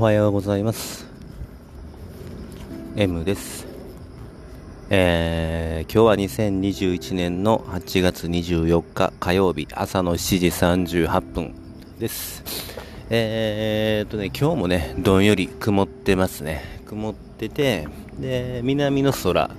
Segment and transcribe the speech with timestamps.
[0.00, 1.06] おはようございます。
[2.96, 3.66] M です。
[4.88, 10.46] えー、今日は2021年の8月24日火曜日朝の7時
[11.04, 11.54] 38分
[11.98, 12.42] です。
[13.10, 16.62] えーとね、今日もね、どんより曇ってますね。
[16.86, 17.86] 曇ってて、
[18.18, 19.50] で、南の空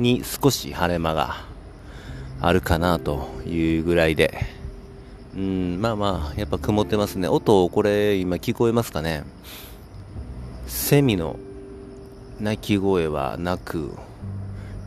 [0.00, 1.44] に少し晴れ間が
[2.40, 4.46] あるかなというぐらいで、
[5.36, 7.28] うん、まあまあ、やっぱ曇ってますね。
[7.28, 9.22] 音、これ今聞こえますかね？
[10.66, 11.36] セミの
[12.40, 13.92] 鳴き声はなく、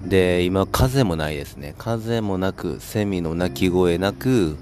[0.05, 1.73] で、今風もないですね。
[1.77, 4.57] 風もなく、セミの鳴き声なく、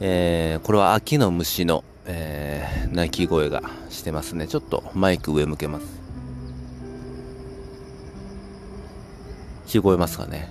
[0.00, 4.46] えー、これは秋の虫の、えー、鳴き声がしてますね。
[4.48, 5.86] ちょっとマイク上向けます。
[9.66, 10.50] 聞こえますかね？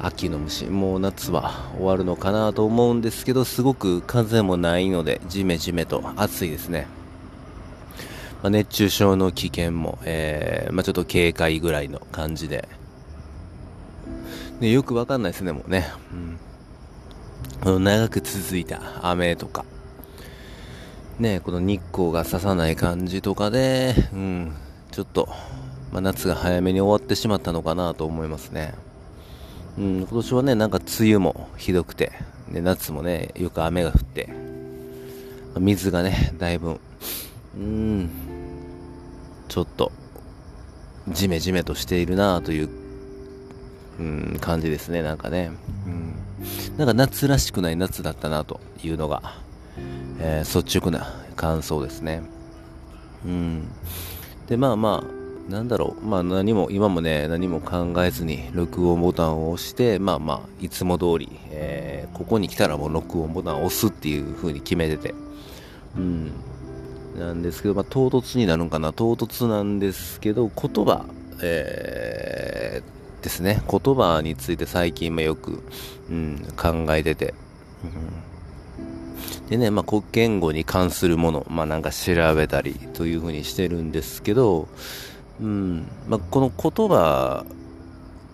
[0.00, 6.86] 秋の虫、もう夏は終わるのかなと思うんですけど、すごく風もないので、じめじめと暑いですね。
[8.44, 12.68] まあ、熱中症の危険も、えー、まあ、ちょっと警戒ぐらいの感じで。
[14.60, 15.86] ね、よくわかんないですね、もうね。
[17.64, 19.64] うん、長く続いた雨とか、
[21.18, 24.54] ね、この日光が差さない感じとかで、うん、
[24.90, 25.26] ちょっと、
[25.90, 28.74] まあ、夏が早めに終わってしまったのかなと思いますね。
[29.78, 32.12] うん、今年はね、なんか梅雨もひどくて、
[32.52, 34.28] で夏もね、よく雨が降って、
[35.58, 36.78] 水がね、だいぶ、
[37.56, 38.33] うん、
[39.54, 39.92] ちょっと、
[41.06, 42.68] じめじめとしているなという、
[44.00, 45.52] うん、感じですね、なんかね。
[45.86, 46.14] うん、
[46.76, 49.22] なんか夏らしくない夏だったなというのが、
[50.18, 52.22] えー、率直な感想ですね。
[53.24, 53.68] うん。
[54.48, 65.14] で、まあまあ、なんだろう、まあ何も、今もね、何も考えずに録音ボタンを押して、まあまあ、いつも通り、えー、ここに来たらもう録音ボタンを押すっていう風に決めてて、
[65.96, 66.32] うん。
[67.18, 71.04] なんですけど、まあ唐突になるんかな、唐突なんですけど、言葉、
[71.42, 75.62] えー、ですね、言葉について最近もよく、
[76.10, 77.34] うん、考えてて、
[79.48, 84.68] でね、まあ、国言語に関するもの、まあ、なんか調べたりというふうにしてるんですけど、
[85.40, 85.86] うん。
[86.08, 87.44] まあ、この言葉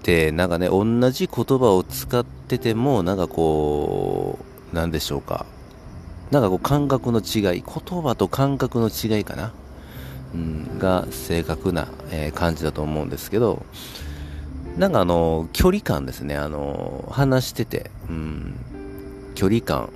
[0.01, 4.39] ってなんかね同じ言葉を使っててもなんかこ
[4.73, 5.47] うなんでしょうか。
[6.31, 9.53] なんかこう感覚の違い言葉と感覚の違いかな、
[10.35, 13.65] うん、が正確な、えー、感じだと思うんですけど
[14.77, 18.55] なんかあの距離感ですねあの話してて、うん、
[19.35, 19.91] 距離感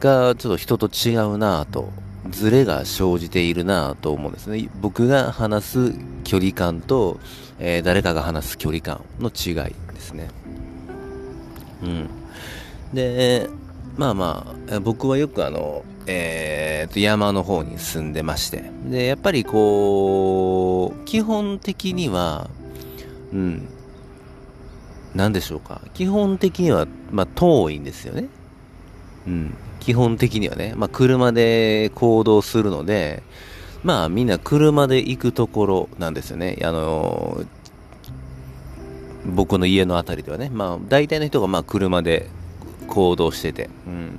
[0.00, 1.88] がちょっと人と違うなと
[2.30, 4.68] ズレが生じているなと思うんですね。
[4.80, 5.94] 僕が話す
[6.24, 7.18] 距離感と、
[7.58, 10.28] えー、誰かが話す距離感の違いですね。
[11.82, 12.08] うん。
[12.92, 13.48] で、
[13.98, 22.48] まあまあ、僕はよくあの、えー、と山の方に住んでまして、で、やっぱりこう、基本的には、
[23.32, 23.68] うん、
[25.16, 25.82] なんでしょうか。
[25.94, 28.28] 基本的には、まあ遠いんですよね。
[29.26, 29.54] うん。
[29.80, 33.24] 基本的にはね、まあ、車で行動するので、
[33.82, 36.58] まあみんな車で行くところなんですよね。
[36.62, 37.42] あの
[39.24, 42.28] 僕の家の辺りではね、まあ大体の人がまあ車で
[42.88, 44.18] 行動してて、うん。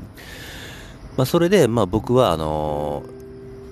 [1.17, 3.03] まあそれで、まあ僕はあの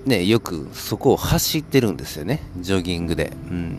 [0.04, 2.42] ね、よくそこを走ってるんですよね。
[2.58, 3.32] ジョギングで。
[3.50, 3.78] うん。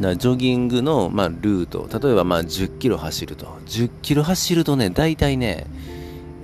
[0.00, 3.46] なジョギングの、まあ、ルート、例えばまあ10キロ走ると。
[3.66, 5.66] 10キロ走るとね、大体ね、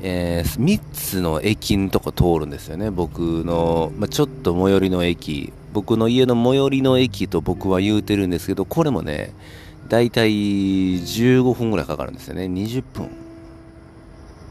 [0.03, 9.33] えー、3つの駅のとこ通るんですよね、僕の、まあ、ちょっと最寄りの駅、僕の家の最寄りの駅と僕は言うてるんですけど、これもね、
[9.89, 13.26] だいたい15分ぐらいかかるんですよね、20分。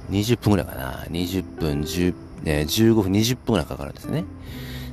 [0.10, 2.14] 20分ぐらいかな、20分、10、
[2.46, 4.24] えー、15分、20分ぐらいかかるんですね。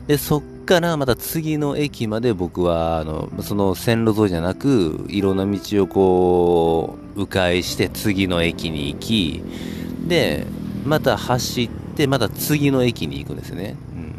[0.06, 9.42] で、そっからまた次の駅まで僕は、あの、その線路沿いじゃなく、いろんな道をこう、迂回して次の駅に行き、
[10.08, 10.46] で、
[10.84, 13.76] また走って、また次の駅に行くんですね。
[13.94, 14.14] うん、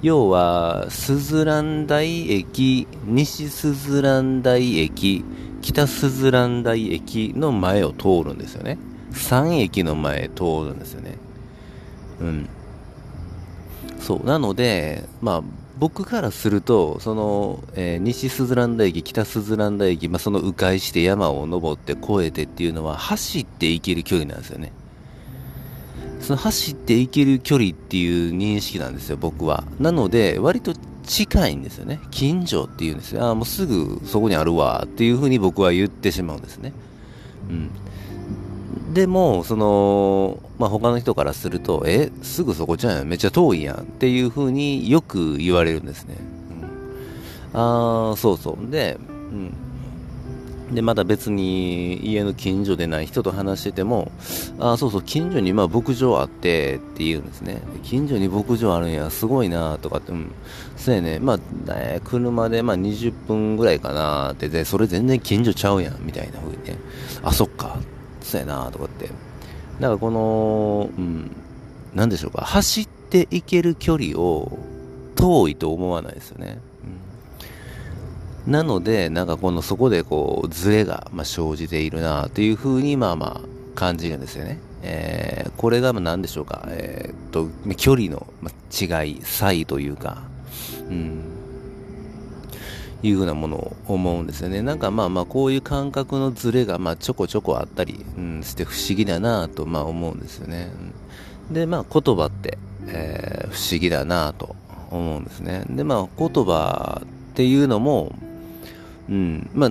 [0.00, 5.24] 要は、スズラン台駅、西スズラン台駅、
[5.60, 8.78] 北スズラン台駅の前を通るんですよね。
[9.12, 11.16] 3駅の前通るんですよね。
[12.20, 12.48] うん。
[14.00, 14.26] そう。
[14.26, 15.42] なので、まあ、
[15.78, 24.72] 僕からすると、その、えー、西スズランダ駅、北スズランダ駅、まあ、その迂回して山を登って越えてっていうのは、走って行ける距離なんですよね。
[26.20, 29.64] その走っていける距離っていう認識なんですよ、僕は。
[29.78, 30.74] なので、割と
[31.04, 32.00] 近いんですよね。
[32.10, 33.24] 近所っていうんですよ。
[33.24, 36.72] ああ、もうすぐそこにあるわっていうふうに僕は言ってしまうんですね。
[37.48, 37.70] うん。
[38.92, 46.16] でも、その、まあ、他の人からすると、え、すぐそこじゃんめっちゃ遠いやんっていう風によく言われるんですね。
[47.52, 48.70] うん、ああ、そうそう。
[48.70, 48.98] で、
[49.30, 49.54] うん。
[50.74, 54.10] で、まだ別に家の近所でない人と話してても、
[54.58, 57.62] ああ、そうそう、近所にまあ牧場あってって言うんですね。
[57.82, 60.32] 近所に牧場あるんや、すごいなとかって、うん。
[60.76, 61.38] そうやね、まあ、
[61.74, 66.76] えー、車でまあ20分ぐらいかなって、で、それ全然近所ちゃうやん、みたいな風にね。
[67.22, 67.78] あ、そっか、
[68.22, 69.06] そうやなとかって。
[69.06, 71.30] だからこの、うん、
[71.94, 74.58] なんでしょうか、走っていける距離を
[75.14, 76.58] 遠いと思わないですよね。
[78.48, 84.58] なので、なんかこのそこでこう、ズレが、ま生じているなというふうに、まあまあ、感じるんですよね。
[84.82, 88.26] えー、これが何でしょうか、えー、っと、距離の
[88.72, 90.22] 違い、差異というか、
[90.88, 91.20] うん、
[93.02, 94.62] いうふうなものを思うんですよね。
[94.62, 100.70] なんかまあまあ、こういう感覚のズレが、まあちょこちょこあったり、うん、して不思議だなと、まあ思うんですよね。
[101.50, 104.56] で、まあ言葉って、えー、不思議だなと
[104.90, 105.64] 思うんですね。
[105.70, 108.12] で、まあ言葉っていうのも、
[109.08, 109.70] うん、まあ、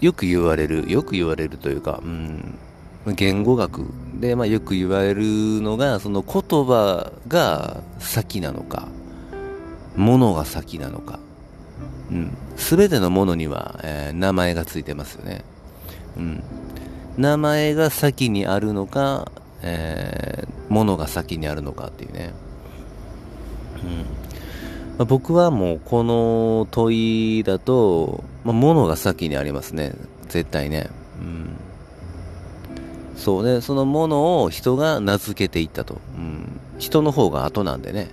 [0.00, 2.58] よく言われる、よく言われるというか、うん、
[3.06, 3.86] 言語学
[4.18, 5.22] で、まあ、よく言われる
[5.60, 8.88] のが、その言葉が先なのか、
[9.96, 11.18] ものが先なのか、
[12.10, 15.44] うん、すべてのものには、えー、名前がついてますよね。
[16.16, 16.42] うん、
[17.16, 19.30] 名前が先にあるのか、
[19.62, 22.32] えー、ものが先にあるのかっていうね。
[23.82, 24.20] うん
[25.00, 29.94] まあ、僕はもうこの問いだと、まあ、物が先にありますね。
[30.28, 30.90] 絶対ね。
[31.18, 31.56] うん。
[33.16, 36.02] そうね、そのものを人が名付けていったと。
[36.16, 36.60] うん。
[36.78, 38.10] 人の方が後なんでね。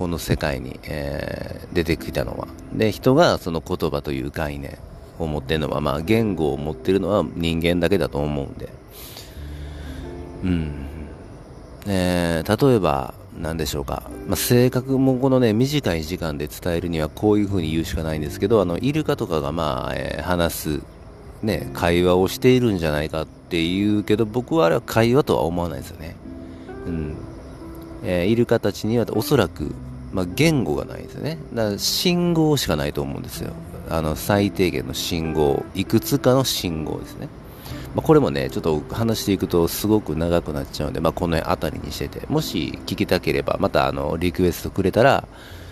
[0.00, 2.48] この世界に、えー、出てきたのは。
[2.72, 4.78] で、人がその言葉という概念
[5.18, 8.70] を持ってるのは、まあ言語を持ってるのは人間だけだと思うんで。
[10.42, 10.86] うん。
[11.86, 20.82] えー、例えば、何でしょうか、まあ、性格もこのね短い時間で伝えるにはこういう風に言うしかないんですけどあのイルカとかがまあ、えー、話す
[21.42, 26.16] ね会話をしているんじゃないかっていうけど僕はあれは会話とは思わないですよね
[26.86, 27.16] うん
[28.02, 29.74] えー、イルカたちにはおそらく、
[30.12, 33.52] まあ、言語がないですよねだから信号しかないと思うんですよ
[33.88, 37.28] あの最低限の信号いくつかの信号ですね
[37.94, 45.26] まあ、これもね、ちょっと話していくとすごく長くなっちゃうので、まあ、この辺あたりにしてて、もし聞きたければ、またあの、リクエストくれたら、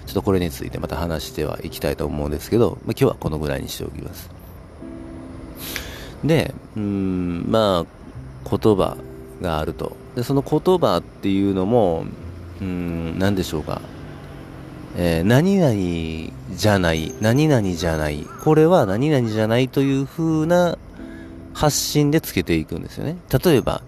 [0.06, 4.30] ちょっとこれについてまた話してはいきたいと思うんですけど、まあ、今日はこのぐらいにしておきます。
[6.24, 8.96] で、うん、まあ、言葉
[9.40, 9.96] があると。
[10.16, 12.04] で、その言葉っていうのも、
[12.60, 13.80] うん、何でしょうか。
[15.00, 20.76] えー、何々じゃない、何々じゃない、これは何々じゃないという風な
[21.54, 23.16] 発信でつけていくんですよね。
[23.44, 23.82] 例えば、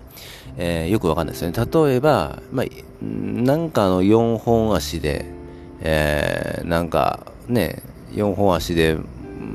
[0.57, 1.57] えー、よくわかんないですよね。
[1.59, 2.67] 例えば、まあ、
[3.03, 5.27] なんかの4本足で、
[5.81, 8.97] えー、なんかね、4本足で、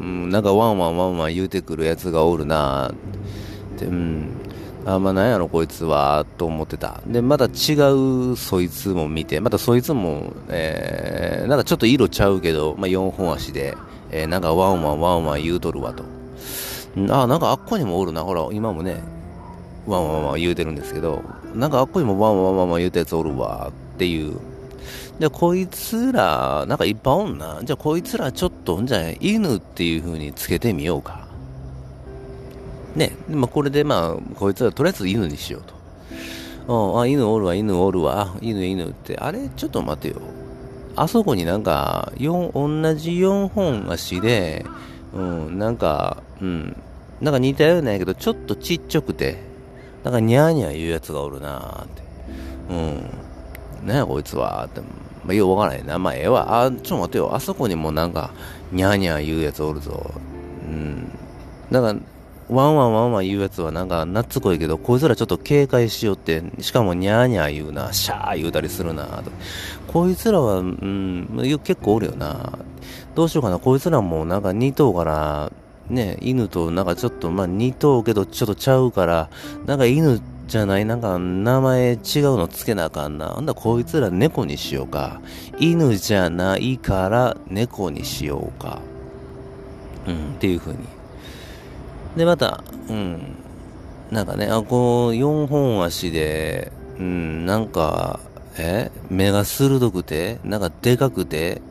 [0.01, 4.27] なんかワンワンワンワン言うてくるやつがおるなって、うん。
[4.85, 7.01] あ、まあなんやろこいつは、と思ってた。
[7.07, 7.73] で、また違
[8.31, 13.75] うそいつも見て、またそいつも、えー、なんかちょっと色ちゃうけど、まあ4本足で、
[14.11, 16.03] えー、なんかワンワンワンワン言うとるわと。
[17.09, 18.21] あ、なんかあっこにもおるな。
[18.21, 19.01] ほら、今もね、
[19.87, 21.23] ワンワンワン言うてるんですけど、
[21.55, 24.37] なんかあっこにもワンワンワンワン言うたやつおるわっていう。
[25.19, 27.59] で、こいつら、なんかいっぱいおんな。
[27.63, 31.24] じゃあこいつらちょっと、んじゃ犬っていう風につけてみようか。
[32.95, 33.15] ね。
[33.29, 35.63] まあ、これでまあ、こいつらとりあえず犬にしよう
[36.67, 36.93] と。
[36.93, 40.21] うん、あ、犬おるわ、犬おるわ、犬犬って、あれ、ちょっと待てよ。
[40.95, 44.65] あそこになんか、四、同じ4本足で、
[45.13, 46.81] うん、なんか、うん、
[47.21, 49.37] なんか似たようなんやけど、ちょっとちっちゃくて、
[50.03, 52.03] なんかニャーニャー言うやつがおるなーって。
[52.69, 52.73] う
[53.85, 53.87] ん。
[53.87, 54.81] なんやこいつはって。
[55.23, 55.97] まあ、ようわからへんな。
[55.97, 56.65] まあ、ええわ。
[56.65, 57.33] あ、ちょっと待てよ。
[57.33, 58.31] あそこにもなんか、
[58.71, 60.11] ニャーニャー言うやつおるぞ。
[60.67, 61.11] うん。
[61.71, 62.05] なんか、
[62.47, 69.31] ワンワンワンワン言うやつはなんか、なっつこいけど、こいつらちょっと警戒しよって、しかもニャーニャー言うな、シャー言うたりするな、と。
[69.87, 71.27] こいつらは、うん、
[71.63, 72.59] 結構おるよな。
[73.15, 73.57] どうしようかな。
[73.57, 75.51] こいつらもなんか似とうから、
[75.89, 79.29] ね、犬となんかちょっと、まあ似とうけどちょっとちゃうから、
[79.65, 81.99] なんか犬じゃない、なんか名前違う
[82.37, 83.29] のつけなあかんな。
[83.29, 85.19] ほんだこいつら猫にしようか。
[85.59, 88.81] 犬じゃないから猫にしようか。
[90.07, 90.94] うん、っていう風に。
[92.15, 93.35] で、また、うん、
[94.11, 98.19] なんかね、あ、こう、4本足で、うん、なんか、
[98.57, 101.61] え目が鋭くて、なんかでかくて、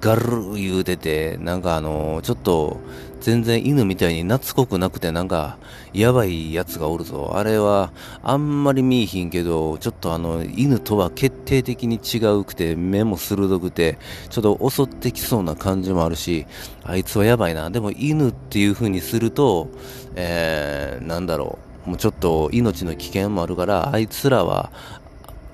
[0.00, 2.78] ガルー言うてて、なんかあの、ちょっと、
[3.20, 5.56] 全然犬みたいに懐っこくなくてなんか、
[5.94, 7.32] やばいやつがおるぞ。
[7.34, 13.98] あれは、あんまり見えひんけど、ちょっとあの、犬とは決定的に違うくて、目も鋭くて、
[14.28, 16.46] ちょっと襲ってきそうな感じもあるし、
[16.82, 17.70] あいつはやばいな。
[17.70, 19.68] でも犬っていう風にすると、
[20.16, 21.90] えー、なんだろう。
[21.90, 24.72] もうちょっと命の危険もあるから、あいつらは、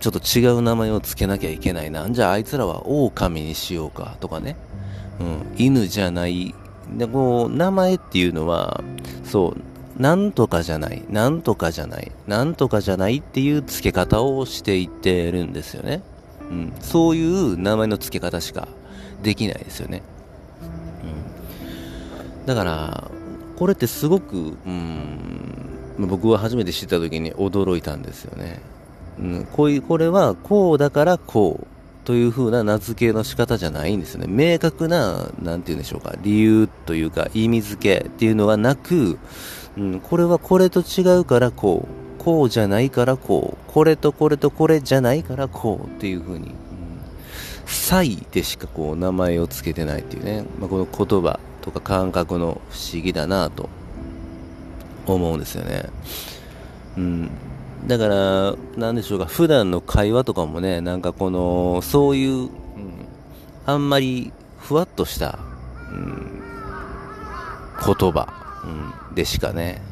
[0.01, 2.09] ちょっと違う名前を付けなきゃいけないな。
[2.11, 4.57] じゃああいつらは狼にしようかとかね。
[5.21, 6.55] うん、犬じゃない。
[6.97, 8.83] で、こう、名前っていうのは、
[9.25, 16.03] そう、なんとかじゃない、なんとかじゃない、なんとかじゃないっていう付け方をしていってるんですよね。
[16.51, 18.67] うん、そういう名前の付け方しか
[19.23, 20.03] できないですよね。
[22.41, 23.11] うん、だから、
[23.57, 28.63] これってすごく、うん、僕は初めて知った時に驚いたんですよね。
[29.21, 31.67] うん、こういう、これはこうだからこう
[32.05, 34.27] という風な名付けの仕方じゃないんですね。
[34.27, 39.19] 明確な、なんて言うんでしょうか、理由というか意味付けっていうのはなく、
[39.77, 46.55] うん、これはこれと違うからこう、こうじゃないからこう、これとこれとこれじゃないからこうっていう風に、うん、
[47.67, 53.69] 差異でしかこう名前を付けてないっていうね、まあ、この言葉とか感覚の不思議だなと
[55.07, 55.85] 思うんですよね。
[56.97, 57.31] うん
[57.87, 62.51] だから、なんでしょうか、普段の会話とかもね、なんかこの、そういう、うん、
[63.67, 65.39] あんまりふわっとした、
[65.91, 66.43] うん、
[67.85, 68.29] 言葉、
[69.09, 69.83] うん、でしかね、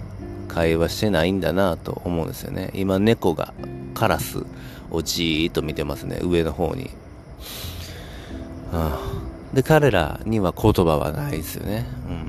[0.49, 2.71] 会話してないんだなと思うんですよね。
[2.75, 3.53] 今、猫が
[3.95, 4.45] カラス
[4.91, 6.91] をじーっと見てますね、上の方に。
[8.73, 9.19] ああ
[9.55, 11.87] で、彼らには言葉はないですよね。
[12.07, 12.28] うん、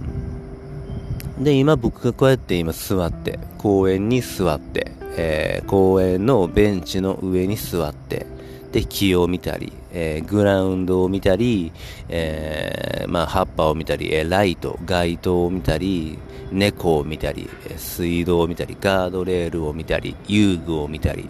[1.40, 8.26] で、今僕がこうやって今座って、公園に座って、えー、公園のベンチの上に座って、
[8.74, 11.72] で、木を見たり、えー、グラウンドを見たり、
[12.10, 16.20] えー、まあ、葉っぱを見たり、えライト、街灯を見たり、
[16.52, 21.30] 猫を見たり、え水道を見たり、ガードレールを見たり、遊具を見たり、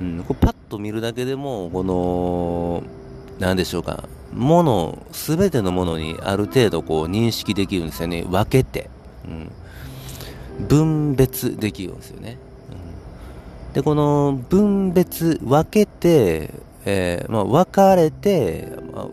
[0.00, 2.82] うん、これパッと見るだけでも、この、
[3.38, 8.22] なんでしょうか、もの、すべてのものにある程度こう認識できるんですよね。
[8.22, 8.90] 分けて。
[9.28, 10.66] うん。
[10.66, 12.38] 分別できるんですよね。
[12.70, 12.96] うん
[13.76, 16.50] で、この分別、分けて、
[16.86, 19.06] えー、まあ、分かれて、まあ、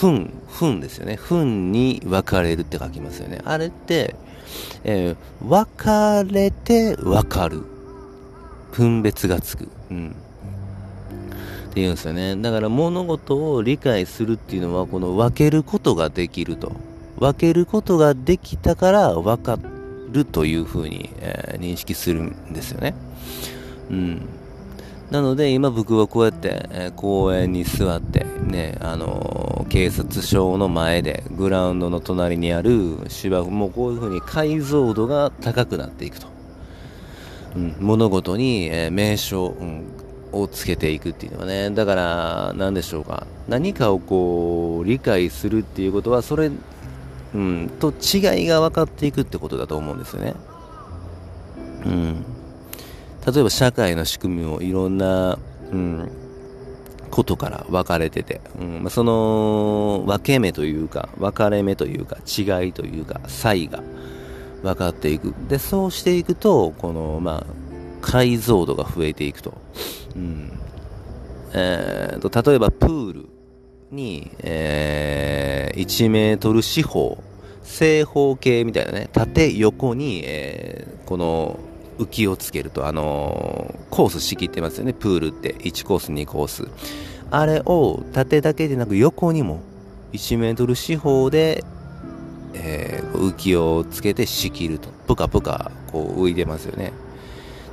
[0.00, 1.16] 分、分ですよね。
[1.16, 3.42] 分に分かれるって書きますよね。
[3.44, 4.14] あれって、
[4.84, 7.62] えー、分かれて分かる。
[8.72, 9.68] 分別がつく。
[9.90, 10.08] うん。
[10.08, 12.36] って言うんですよね。
[12.36, 16.72] だから物事を理解するっていうのは、この分けることができると。
[17.18, 19.58] 分けることができたから分か
[20.10, 22.94] るというふうに、えー、認識するんですよね。
[23.90, 24.28] うん。
[25.10, 36.26] なので今僕はこうやって、えー、公園に座ってね、あのー、警察署の前でグラウンドの隣にある芝生もこういう風に解像度が高くなっていくと。
[37.54, 39.84] うん、物事に、えー、名称、うん、
[40.32, 43.26] をつけていくっていうのはね、だから何でしょうか。
[43.48, 46.50] 何かをこう理解するっていうことはそれ、
[47.34, 50.34] うん、と違いが分かっていくってことだと思うんですよね。
[51.84, 52.24] うん。
[53.26, 55.38] 例えば社会の仕組みもいろんな、
[55.72, 56.10] うん、
[57.10, 63.82] ことから分かれてて、うんまあ、その分け目というか、分かれ目というか、違いというか、差異が
[64.62, 65.34] 分かっていく。
[65.48, 67.46] で、そうしていくと、この、まあ、
[68.00, 69.54] 解像度が増えていくと。
[70.14, 70.52] うん
[71.54, 73.28] えーと、例えばプール
[73.90, 75.35] に、えー、
[75.76, 77.22] 1メートル四方、
[77.62, 81.58] 正方形みたいなね、縦横に、えー、この
[81.98, 85.54] 浮きをつけると、あのー、コース仕切ってますよね、プールって。
[85.56, 86.68] 1コース、2コース。
[87.30, 89.60] あれを縦だけでなく横にも
[90.12, 91.64] 1メートル四方で、
[92.54, 94.88] えー、浮きをつけて仕切ると。
[95.06, 96.92] ぷかぷかこう浮いてますよね。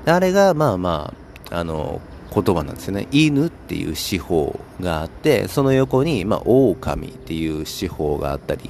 [0.05, 1.13] あれが、まあま
[1.51, 3.07] あ、あのー、言葉なんですよね。
[3.11, 8.69] 犬っていう四方があって、その横に、まあ、狼っていう四方があったり、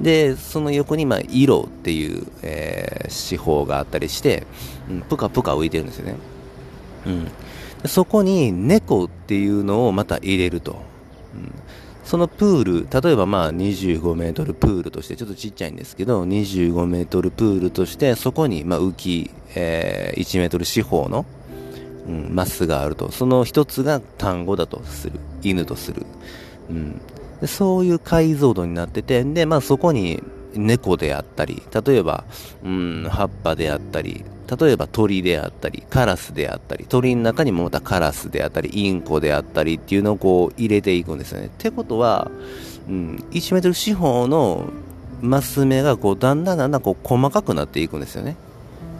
[0.00, 4.46] で、その横に、まあ、色っていう、えー、手法があったりして、
[4.90, 6.16] うん、ぷかぷか浮いてるんですよね。
[7.06, 7.30] うん。
[7.86, 10.82] そこに猫っていうのをまた入れると。
[11.34, 11.52] うん、
[12.04, 21.26] そのプール、例えばまあ25メートルプールとして、ちょっとちっちゃいんですけど、25メートルプールとして、そこにまあ浮き、えー、1メートル四方の、
[22.06, 23.10] うん、マスがあると。
[23.10, 25.20] その一つが単語だとする。
[25.42, 26.04] 犬とする。
[26.70, 27.00] うん。
[27.40, 30.22] でそういう解像度になってて、で、まあそこに
[30.54, 32.24] 猫であったり、例えば、
[32.64, 34.24] うん、葉っぱであったり、
[34.60, 41.46] 例えば鳥であったり、カラスであったり、鳥の中にもまたカラスであったり、インコであったりっていうのをこう入れていくんですよね。
[41.46, 42.30] ってことは、
[42.88, 44.66] うん、1メートル四方の
[45.20, 48.36] マス目がこうだんだんだんだんこう細かくなっていくんですよね。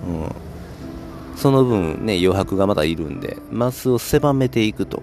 [0.06, 0.51] うん、
[1.36, 5.02] その分ね、余白がまだいるんで、マスを狭めていくと。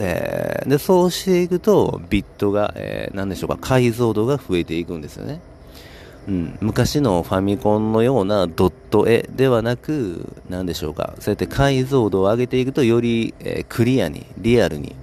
[0.00, 5.40] えー、で、そうしていくと、ビットが、えー、何でしょうか、解像度が増えていくんですよね。
[6.28, 14.94] うん、昔のファミコンのようなドット絵ではなく、何でしょうか、そうやって解像度を上げていくと、より、えー、クリアに、リアルに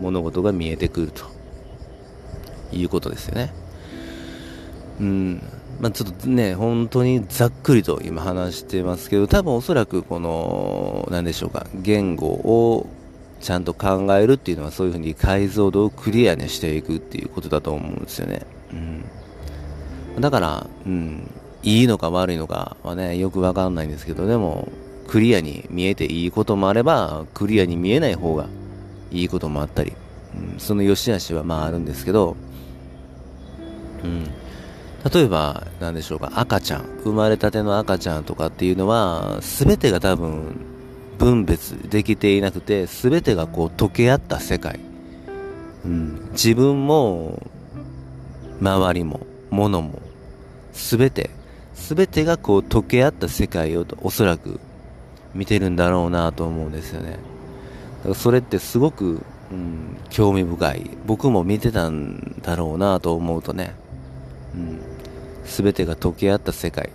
[0.00, 1.24] 物事が見えてくると
[2.70, 3.52] いうことですよね。
[5.00, 5.42] うん。
[5.80, 12.86] まあ、ちょっとね、本当にざっくりと今話してますけど、多分おそらくこの、何でしょうか、言語を
[13.40, 18.42] ちゃんと考えるっていうのはそういうふうに解像度をクリアにしていくっていうことだと思うんですよね。
[18.72, 20.20] うん。
[20.20, 21.30] だから、うん、
[21.62, 24.68] いいのか悪いのかはね、よくわかんないんですけど、でも、
[25.06, 28.46] クリアに見えていいこともあれば、クリアに見えない方が
[29.12, 29.92] いいこともあったり、
[30.34, 32.36] うん、その良し悪しはまああるんですけど、
[34.02, 34.26] うん。
[35.04, 40.56] 例えば、何でしょうか、赤ちゃん、生まれたての赤ちゃんとかっていうのは、すべてが多分、
[41.18, 44.80] 分別できていなくて、すべてがこう溶け合った世界。
[45.84, 47.40] うん、自分も、
[48.60, 50.02] 周りも、物も、
[50.72, 51.30] すべて、
[51.74, 54.58] すべてがこう溶け合った世界をおそらく
[55.32, 57.12] 見てるんだろうなと思うんですよね。
[57.12, 60.90] だからそれってすごく、うん、興味深い。
[61.06, 63.74] 僕も見てたんだろうなと思うとね、
[65.44, 66.90] 全てが溶け合った世界。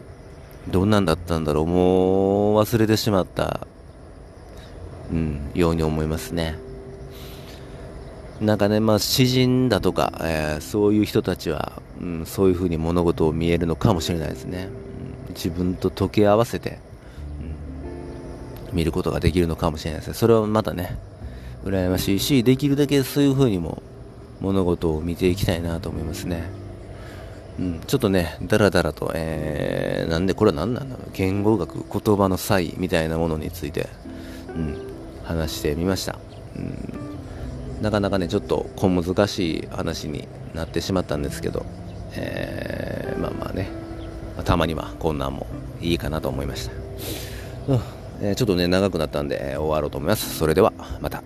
[0.70, 3.68] どんなんだったんだろうもう忘れてしまった、
[5.12, 6.58] うん、ように思いますね。
[8.40, 14.70] なんかね、まあ、詩人だとか、えー、そういう人たちは、うん、そういう風に物事を見えるのかもしれないですね。
[15.28, 16.80] うん、自分と溶け合わせて、
[18.74, 20.14] 見ることができるのかもしれないですね。
[20.14, 20.98] それはまたね、
[21.64, 23.82] 羨ましいし、できるだけそういう風にも
[24.42, 26.63] 物事を見ていきたいなと思いますね。
[27.60, 33.88] うん、ちょっとね、だらだらと、えー、なんでこれは何なんだろう、言語学、言葉の差異みたいなものについて、
[34.56, 34.78] うん、
[35.24, 36.18] 話してみました。
[36.56, 41.66] うん、なかなかね、ちょっと小難しい話になってしまったんですけど、
[42.16, 43.70] えー、まあまあね、
[44.46, 45.46] たまにはこんなんも
[45.80, 46.74] いいかなと思いました。
[47.68, 47.80] うん
[48.22, 50.38] えー、ちょっとね、長くなったんで、終わろうと思います。
[50.38, 51.24] それでは、また。